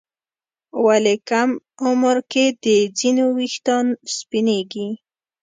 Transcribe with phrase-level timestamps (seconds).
[0.85, 1.49] ولې کم
[1.85, 2.67] عمر کې د
[2.97, 3.85] ځینو ويښتان
[4.15, 4.89] سپینېږي؟